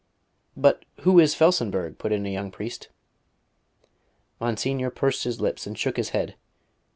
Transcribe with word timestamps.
"But 0.57 0.83
who 1.01 1.19
is 1.19 1.35
Felsenburgh?" 1.35 1.99
put 1.99 2.11
in 2.11 2.25
a 2.25 2.29
young 2.33 2.49
priest. 2.49 2.89
Monsignor 4.39 4.89
pursed 4.89 5.25
his 5.25 5.39
lips 5.39 5.67
and 5.67 5.77
shook 5.77 5.95
his 5.97 6.09
head. 6.09 6.35